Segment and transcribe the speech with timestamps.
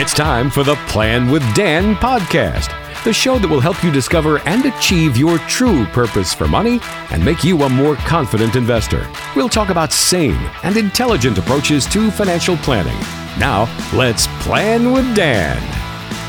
[0.00, 4.38] It's time for the Plan with Dan podcast, the show that will help you discover
[4.46, 6.78] and achieve your true purpose for money
[7.10, 9.10] and make you a more confident investor.
[9.34, 12.96] We'll talk about sane and intelligent approaches to financial planning.
[13.40, 15.58] Now, let's plan with Dan.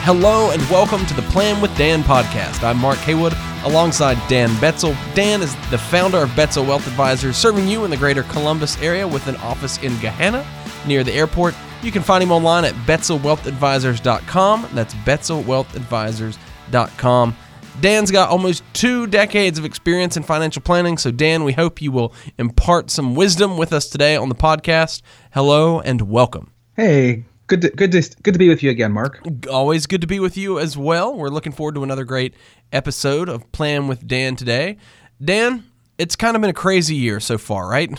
[0.02, 2.64] Hello and welcome to the Plan with Dan podcast.
[2.64, 4.96] I'm Mark Haywood alongside Dan Betzel.
[5.14, 9.08] Dan is the founder of Betzel Wealth Advisors, serving you in the greater Columbus area
[9.08, 10.44] with an office in Gahanna
[10.88, 11.54] near the airport.
[11.82, 14.68] You can find him online at betzelwealthadvisors.com.
[14.74, 17.36] That's betzelwealthadvisors.com.
[17.80, 20.98] Dan's got almost two decades of experience in financial planning.
[20.98, 25.02] So, Dan, we hope you will impart some wisdom with us today on the podcast.
[25.32, 26.52] Hello and welcome.
[26.76, 29.22] Hey, good to, good to good to be with you again, Mark.
[29.50, 31.16] Always good to be with you as well.
[31.16, 32.34] We're looking forward to another great
[32.74, 34.76] episode of Plan with Dan today.
[35.24, 35.64] Dan,
[35.98, 37.90] it's kind of been a crazy year so far, right?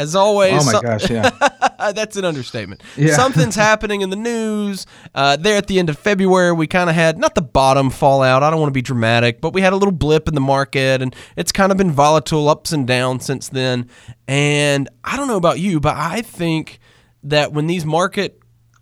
[0.00, 0.54] As always.
[0.54, 1.30] Oh my some- gosh, yeah.
[1.94, 2.82] that's an understatement.
[2.96, 3.14] Yeah.
[3.14, 4.86] Something's happening in the news.
[5.14, 8.42] Uh, there at the end of February, we kind of had not the bottom fallout.
[8.42, 11.02] I don't want to be dramatic, but we had a little blip in the market,
[11.02, 13.88] and it's kind of been volatile, ups and downs since then.
[14.28, 16.78] And I don't know about you, but I think
[17.22, 18.38] that when these market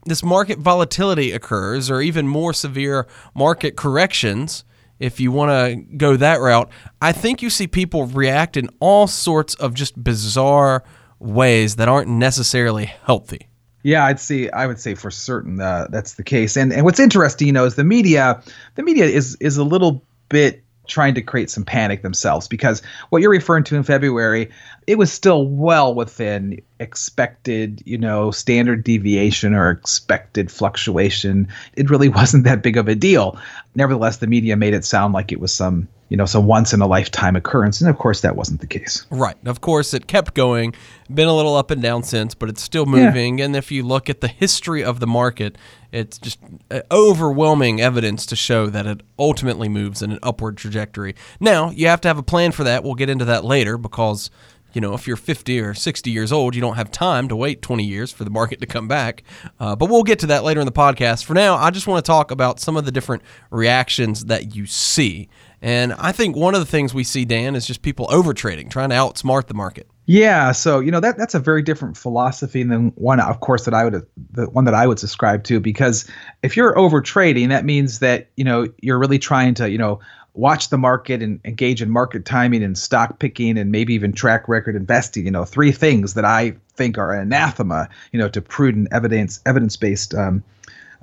[0.06, 4.64] this market volatility occurs, or even more severe market corrections,
[4.98, 9.06] if you want to go that route, I think you see people react in all
[9.06, 10.84] sorts of just bizarre
[11.20, 13.48] ways that aren't necessarily healthy.
[13.82, 16.56] Yeah, I'd say I would say for certain uh, that's the case.
[16.56, 18.42] And and what's interesting, you know, is the media.
[18.74, 23.22] The media is is a little bit trying to create some panic themselves because what
[23.22, 24.50] you're referring to in February,
[24.86, 31.48] it was still well within expected, you know, standard deviation or expected fluctuation.
[31.74, 33.38] It really wasn't that big of a deal.
[33.74, 36.80] Nevertheless, the media made it sound like it was some you know, some once in
[36.83, 37.80] a lifetime occurrence.
[37.80, 39.06] And of course, that wasn't the case.
[39.11, 39.36] Right.
[39.46, 40.74] Of course, it kept going,
[41.12, 43.38] been a little up and down since, but it's still moving.
[43.38, 43.44] Yeah.
[43.44, 45.56] And if you look at the history of the market,
[45.92, 46.38] it's just
[46.70, 51.14] uh, overwhelming evidence to show that it ultimately moves in an upward trajectory.
[51.38, 52.84] Now, you have to have a plan for that.
[52.84, 54.30] We'll get into that later because
[54.73, 57.62] you know, if you're 50 or 60 years old, you don't have time to wait
[57.62, 59.24] 20 years for the market to come back.
[59.58, 61.24] Uh, but we'll get to that later in the podcast.
[61.24, 64.67] For now, I just want to talk about some of the different reactions that you
[64.67, 65.28] see.
[65.62, 68.90] And I think one of the things we see, Dan, is just people overtrading, trying
[68.90, 69.89] to outsmart the market.
[70.12, 73.74] Yeah, so you know that that's a very different philosophy than one, of course, that
[73.74, 75.60] I would the one that I would subscribe to.
[75.60, 76.04] Because
[76.42, 80.00] if you're over trading, that means that you know you're really trying to you know
[80.34, 84.48] watch the market and engage in market timing and stock picking and maybe even track
[84.48, 85.26] record investing.
[85.26, 87.88] You know, three things that I think are anathema.
[88.10, 90.42] You know, to prudent evidence evidence based um,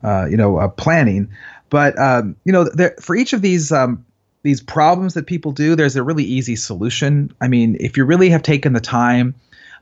[0.03, 1.29] uh, you know uh, planning.
[1.69, 4.05] But um, you know, there, for each of these um,
[4.47, 7.33] these problems that people do, there's a really easy solution.
[7.41, 9.35] I mean, if you really have taken the time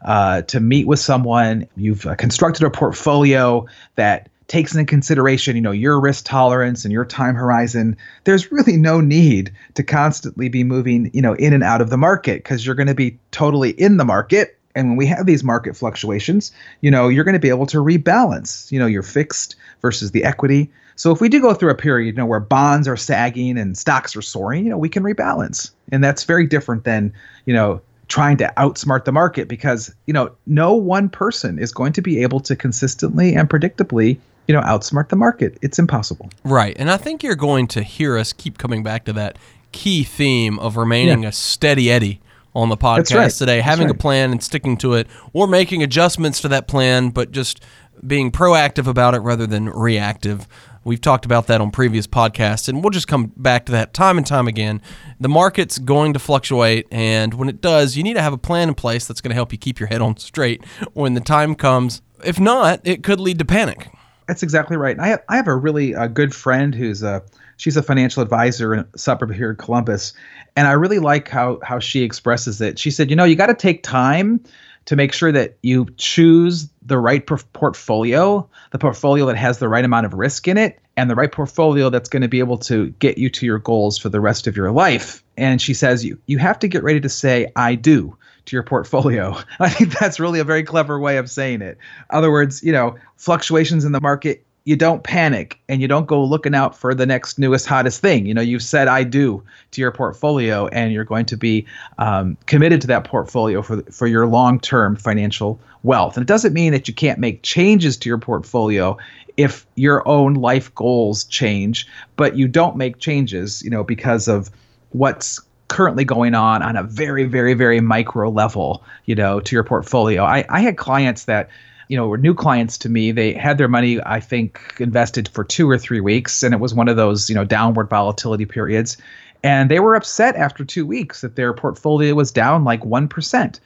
[0.03, 5.61] uh, to meet with someone, you've uh, constructed a portfolio that takes into consideration, you
[5.61, 10.63] know, your risk tolerance and your time horizon, there's really no need to constantly be
[10.63, 13.69] moving, you know, in and out of the market because you're going to be totally
[13.69, 14.57] in the market.
[14.75, 17.77] And when we have these market fluctuations, you know, you're going to be able to
[17.77, 20.69] rebalance, you know, your fixed versus the equity.
[20.97, 23.77] So if we do go through a period, you know, where bonds are sagging and
[23.77, 25.71] stocks are soaring, you know, we can rebalance.
[25.91, 27.13] And that's very different than,
[27.45, 31.93] you know, trying to outsmart the market because, you know, no one person is going
[31.93, 36.75] to be able to consistently and predictably you know outsmart the market it's impossible right
[36.77, 39.37] and i think you're going to hear us keep coming back to that
[39.71, 41.29] key theme of remaining yeah.
[41.29, 42.21] a steady eddy
[42.55, 43.31] on the podcast right.
[43.31, 43.95] today having right.
[43.95, 47.61] a plan and sticking to it or making adjustments to that plan but just
[48.05, 50.47] being proactive about it rather than reactive
[50.85, 54.19] We've talked about that on previous podcasts, and we'll just come back to that time
[54.19, 54.83] and time again.
[55.19, 58.69] The market's going to fluctuate, and when it does, you need to have a plan
[58.69, 61.55] in place that's going to help you keep your head on straight when the time
[61.55, 62.03] comes.
[62.23, 63.89] If not, it could lead to panic.
[64.27, 64.99] That's exactly right.
[64.99, 67.23] I have, I have a really uh, good friend who's a
[67.57, 70.13] she's a financial advisor in a suburb here in Columbus,
[70.55, 72.79] and I really like how how she expresses it.
[72.79, 74.43] She said, you know, you got to take time
[74.85, 79.83] to make sure that you choose the right portfolio, the portfolio that has the right
[79.83, 82.89] amount of risk in it, and the right portfolio that's going to be able to
[82.99, 85.23] get you to your goals for the rest of your life.
[85.37, 88.63] And she says you you have to get ready to say I do to your
[88.63, 89.37] portfolio.
[89.59, 91.77] I think that's really a very clever way of saying it.
[92.11, 96.07] In other words, you know, fluctuations in the market you don't panic and you don't
[96.07, 99.41] go looking out for the next newest hottest thing you know you've said i do
[99.71, 101.65] to your portfolio and you're going to be
[101.99, 106.73] um, committed to that portfolio for, for your long-term financial wealth and it doesn't mean
[106.73, 108.97] that you can't make changes to your portfolio
[109.37, 114.49] if your own life goals change but you don't make changes you know because of
[114.91, 119.63] what's currently going on on a very very very micro level you know to your
[119.63, 121.49] portfolio i, I had clients that
[121.87, 123.11] you know, were new clients to me.
[123.11, 126.73] They had their money, I think, invested for two or three weeks, and it was
[126.73, 128.97] one of those, you know, downward volatility periods.
[129.43, 133.59] And they were upset after two weeks that their portfolio was down like 1%.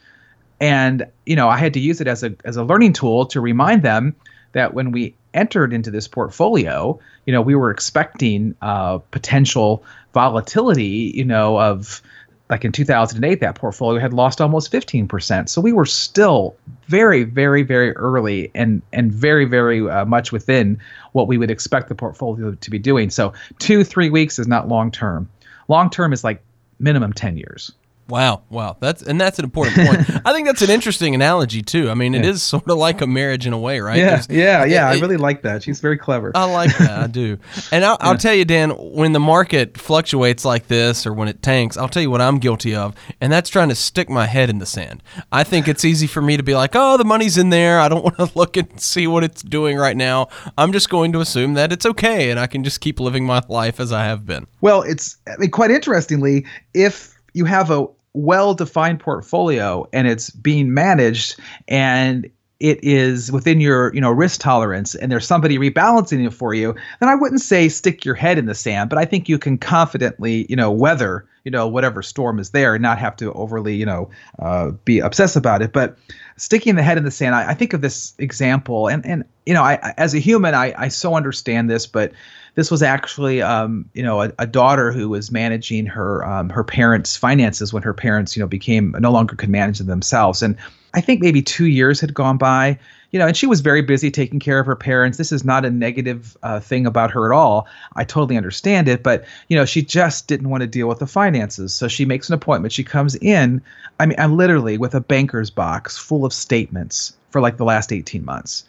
[0.60, 3.40] And, you know, I had to use it as a, as a learning tool to
[3.40, 4.14] remind them
[4.52, 11.12] that when we entered into this portfolio, you know, we were expecting uh, potential volatility,
[11.14, 12.02] you know, of
[12.50, 15.48] like in 2008, that portfolio had lost almost 15%.
[15.48, 16.56] So we were still
[16.88, 20.78] very, very, very early and and very, very uh, much within
[21.12, 23.08] what we would expect the portfolio to be doing.
[23.08, 25.30] So two, three weeks is not long term.
[25.68, 26.42] Long term is like
[26.80, 27.70] minimum 10 years.
[28.10, 30.22] Wow, wow, that's and that's an important point.
[30.26, 31.90] I think that's an interesting analogy too.
[31.90, 32.30] I mean, it yeah.
[32.30, 33.98] is sort of like a marriage in a way, right?
[33.98, 34.90] Yeah, yeah, yeah.
[34.90, 35.62] It, I really like that.
[35.62, 36.32] She's very clever.
[36.34, 36.98] I like that.
[36.98, 37.38] I do.
[37.72, 38.08] And I'll, yeah.
[38.08, 41.88] I'll, tell you, Dan, when the market fluctuates like this or when it tanks, I'll
[41.88, 44.66] tell you what I'm guilty of, and that's trying to stick my head in the
[44.66, 45.02] sand.
[45.30, 47.78] I think it's easy for me to be like, oh, the money's in there.
[47.78, 50.28] I don't want to look and see what it's doing right now.
[50.58, 53.40] I'm just going to assume that it's okay, and I can just keep living my
[53.48, 54.46] life as I have been.
[54.60, 60.30] Well, it's I mean, quite interestingly, if you have a well defined portfolio and it's
[60.30, 62.28] being managed and
[62.58, 66.74] it is within your you know risk tolerance and there's somebody rebalancing it for you
[66.98, 69.56] then i wouldn't say stick your head in the sand but i think you can
[69.56, 73.74] confidently you know weather you know whatever storm is there and not have to overly
[73.74, 75.72] you know uh, be obsessed about it.
[75.72, 75.96] But
[76.36, 79.54] sticking the head in the sand I, I think of this example and and you
[79.54, 82.12] know I as a human I, I so understand this but
[82.54, 86.64] this was actually um, you know a, a, daughter who was managing her um, her
[86.64, 90.42] parents' finances when her parents you know became no longer could manage them themselves.
[90.42, 90.56] And
[90.94, 92.78] I think maybe two years had gone by
[93.10, 95.18] you know and she was very busy taking care of her parents.
[95.18, 97.66] This is not a negative uh, thing about her at all.
[97.94, 101.06] I totally understand it but you know she just didn't want to deal with the
[101.06, 101.72] finances.
[101.74, 102.72] So she makes an appointment.
[102.72, 103.62] She comes in
[103.98, 107.92] I mean I'm literally with a banker's box full of statements for like the last
[107.92, 108.64] 18 months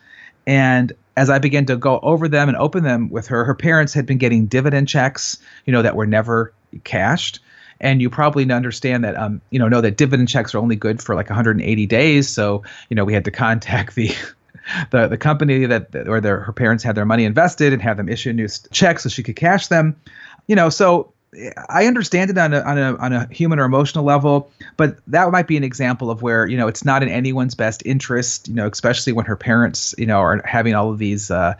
[0.51, 3.93] and as I began to go over them and open them with her, her parents
[3.93, 6.51] had been getting dividend checks, you know, that were never
[6.83, 7.39] cashed.
[7.79, 11.01] And you probably understand that, um, you know, know that dividend checks are only good
[11.01, 12.27] for like 180 days.
[12.27, 14.13] So, you know, we had to contact the
[14.91, 18.09] the the company that or their her parents had their money invested and have them
[18.09, 19.95] issue new checks so she could cash them.
[20.47, 21.13] You know, so
[21.69, 25.31] I understand it on a, on a on a human or emotional level, but that
[25.31, 28.49] might be an example of where you know it's not in anyone's best interest.
[28.49, 31.53] You know, especially when her parents you know are having all of these uh,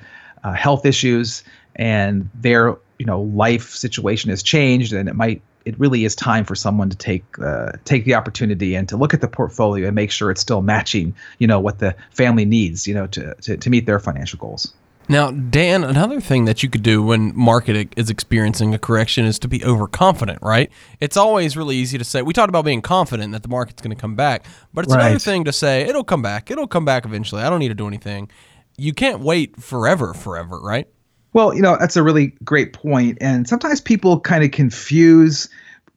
[0.44, 1.44] uh, health issues
[1.78, 6.44] and their you know life situation has changed, and it might it really is time
[6.44, 9.96] for someone to take uh, take the opportunity and to look at the portfolio and
[9.96, 13.56] make sure it's still matching you know what the family needs you know to to,
[13.56, 14.74] to meet their financial goals.
[15.12, 19.38] Now, Dan, another thing that you could do when market is experiencing a correction is
[19.40, 20.72] to be overconfident, right?
[21.02, 23.94] It's always really easy to say, we talked about being confident that the market's going
[23.94, 25.08] to come back, but it's right.
[25.08, 26.50] another thing to say, it'll come back.
[26.50, 27.42] It'll come back eventually.
[27.42, 28.32] I don't need to do anything.
[28.78, 30.88] You can't wait forever, forever, right?
[31.34, 33.18] Well, you know, that's a really great point.
[33.20, 35.50] And sometimes people kind of confuse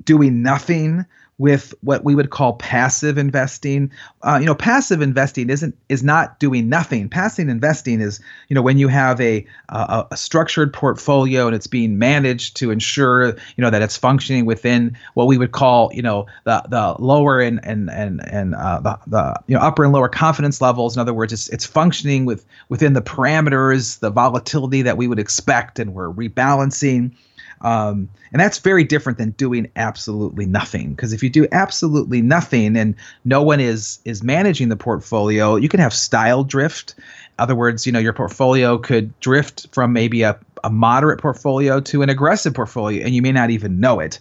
[0.05, 1.07] doing nothing
[1.39, 3.91] with what we would call passive investing.
[4.23, 7.09] Uh, you know, passive investing isn't is not doing nothing.
[7.09, 11.67] Passive investing is you know when you have a, a, a structured portfolio and it's
[11.67, 16.03] being managed to ensure you know that it's functioning within what we would call you
[16.03, 19.93] know the the lower and and and and uh, the the you know upper and
[19.93, 20.97] lower confidence levels.
[20.97, 25.19] In other words, it's it's functioning with within the parameters, the volatility that we would
[25.19, 27.13] expect, and we're rebalancing.
[27.61, 30.91] Um, and that's very different than doing absolutely nothing.
[30.91, 35.69] Because if you do absolutely nothing and no one is is managing the portfolio, you
[35.69, 36.95] can have style drift.
[36.99, 37.05] In
[37.43, 42.03] other words, you know, your portfolio could drift from maybe a, a moderate portfolio to
[42.03, 44.19] an aggressive portfolio, and you may not even know it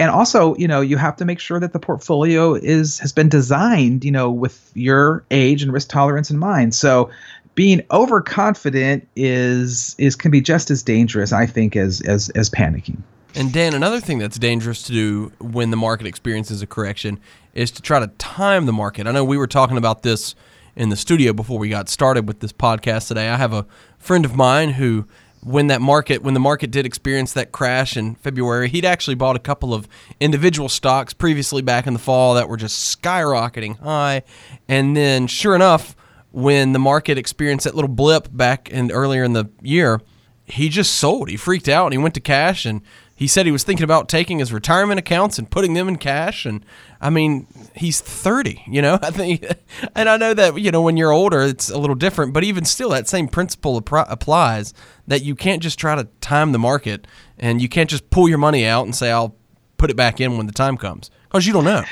[0.00, 3.28] and also you know you have to make sure that the portfolio is has been
[3.28, 7.10] designed you know with your age and risk tolerance in mind so
[7.54, 12.98] being overconfident is is can be just as dangerous, I think, as as as panicking.
[13.36, 17.18] And Dan, another thing that's dangerous to do when the market experiences a correction
[17.52, 19.06] is to try to time the market.
[19.06, 20.36] I know we were talking about this
[20.76, 23.28] in the studio before we got started with this podcast today.
[23.28, 23.66] I have a
[23.98, 25.06] friend of mine who
[25.42, 29.36] when that market when the market did experience that crash in February, he'd actually bought
[29.36, 29.88] a couple of
[30.20, 34.22] individual stocks previously back in the fall that were just skyrocketing high.
[34.68, 35.94] And then sure enough,
[36.34, 40.00] when the market experienced that little blip back in earlier in the year,
[40.44, 41.28] he just sold.
[41.28, 42.82] He freaked out and he went to cash and
[43.14, 46.44] he said he was thinking about taking his retirement accounts and putting them in cash
[46.44, 46.66] and
[47.00, 48.98] I mean, he's 30, you know.
[49.02, 49.46] I think
[49.94, 52.64] and I know that, you know, when you're older it's a little different, but even
[52.64, 54.74] still that same principle applies
[55.06, 57.06] that you can't just try to time the market
[57.38, 59.36] and you can't just pull your money out and say I'll
[59.76, 61.84] put it back in when the time comes because you don't know.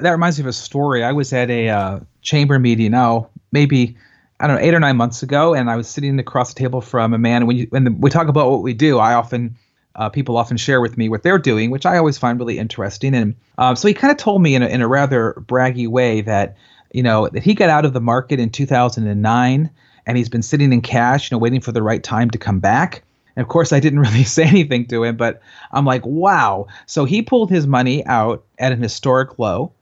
[0.00, 1.04] That reminds me of a story.
[1.04, 3.96] I was at a uh, chamber meeting now maybe
[4.40, 6.80] I don't know eight or nine months ago, and I was sitting across the table
[6.80, 7.46] from a man.
[7.46, 9.56] When you when the, we talk about what we do, I often
[9.94, 13.14] uh, people often share with me what they're doing, which I always find really interesting.
[13.14, 16.22] And um, so he kind of told me in a, in a rather braggy way
[16.22, 16.56] that
[16.92, 19.70] you know that he got out of the market in 2009,
[20.06, 22.58] and he's been sitting in cash, you know, waiting for the right time to come
[22.58, 23.04] back.
[23.36, 26.66] And of course, I didn't really say anything to him, but I'm like, wow.
[26.86, 29.72] So he pulled his money out at an historic low,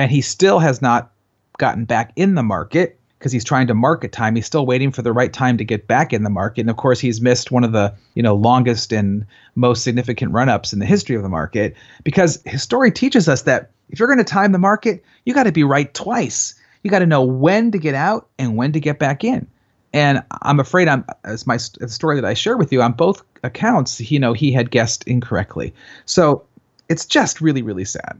[0.00, 1.12] and he still has not
[1.58, 4.34] gotten back in the market because he's trying to market time.
[4.34, 6.62] He's still waiting for the right time to get back in the market.
[6.62, 10.72] And of course, he's missed one of the you know longest and most significant run-ups
[10.72, 14.24] in the history of the market because history teaches us that if you're going to
[14.24, 16.54] time the market, you got to be right twice.
[16.82, 19.46] You got to know when to get out and when to get back in.
[19.92, 23.22] And I'm afraid I'm as my the story that I share with you on both
[23.42, 25.74] accounts, you know, he had guessed incorrectly.
[26.06, 26.44] So
[26.88, 28.18] it's just really, really sad.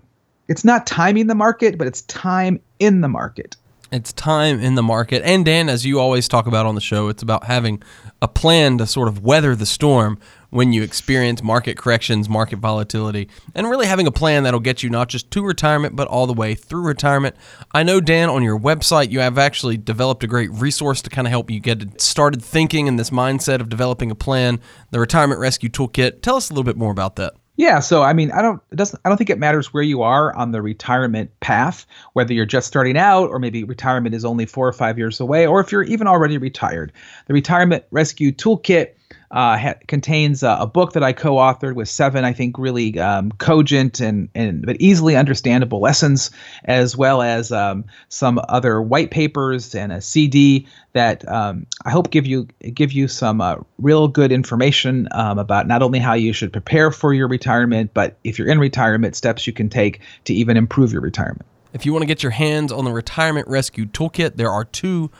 [0.51, 3.57] It's not timing the market, but it's time in the market.
[3.93, 5.23] It's time in the market.
[5.25, 7.81] And Dan, as you always talk about on the show, it's about having
[8.21, 10.19] a plan to sort of weather the storm
[10.51, 14.91] when you experience market corrections, market volatility, and really having a plan that'll get you
[14.91, 17.37] not just to retirement, but all the way through retirement.
[17.73, 21.29] I know, Dan, on your website, you have actually developed a great resource to kind
[21.29, 24.59] of help you get started thinking in this mindset of developing a plan,
[24.91, 26.23] the Retirement Rescue Toolkit.
[26.23, 27.35] Tell us a little bit more about that.
[27.61, 30.01] Yeah, so I mean, I don't it doesn't I don't think it matters where you
[30.01, 34.47] are on the retirement path, whether you're just starting out or maybe retirement is only
[34.47, 36.91] 4 or 5 years away or if you're even already retired.
[37.27, 38.95] The Retirement Rescue Toolkit
[39.31, 44.01] uh, ha- contains a book that I co-authored with seven, I think, really um, cogent
[44.01, 46.31] and and but easily understandable lessons,
[46.65, 52.11] as well as um, some other white papers and a CD that um, I hope
[52.11, 56.33] give you give you some uh, real good information um, about not only how you
[56.33, 60.35] should prepare for your retirement, but if you're in retirement, steps you can take to
[60.35, 61.47] even improve your retirement.
[61.73, 65.11] If you want to get your hands on the Retirement Rescue Toolkit, there are two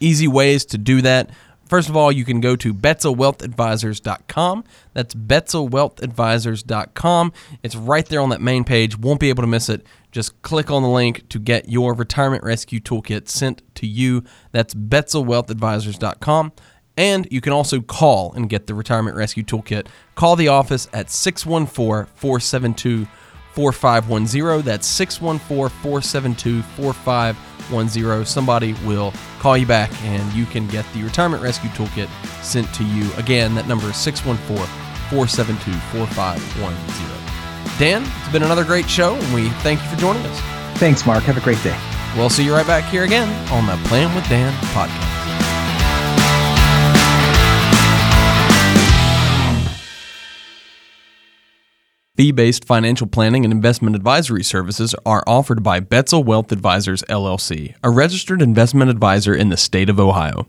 [0.00, 1.30] easy ways to do that.
[1.74, 4.64] First of all, you can go to betzelwealthadvisors.com.
[4.92, 7.32] That's betzelwealthadvisors.com.
[7.64, 8.96] It's right there on that main page.
[8.96, 9.84] Won't be able to miss it.
[10.12, 14.22] Just click on the link to get your retirement rescue toolkit sent to you.
[14.52, 16.52] That's betzelwealthadvisors.com.
[16.96, 19.88] And you can also call and get the retirement rescue toolkit.
[20.14, 23.08] Call the office at 614 472
[23.54, 24.64] 4510.
[24.64, 28.26] That's 614 472 4510.
[28.26, 32.08] Somebody will call you back and you can get the Retirement Rescue Toolkit
[32.42, 33.10] sent to you.
[33.14, 34.66] Again, that number is 614
[35.10, 37.78] 472 4510.
[37.78, 40.40] Dan, it's been another great show and we thank you for joining us.
[40.78, 41.22] Thanks, Mark.
[41.24, 41.78] Have a great day.
[42.16, 45.03] We'll see you right back here again on the Plan with Dan podcast.
[52.16, 57.74] Fee based financial planning and investment advisory services are offered by Betzel Wealth Advisors LLC,
[57.82, 60.46] a registered investment advisor in the state of Ohio.